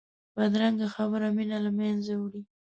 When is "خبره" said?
0.95-1.27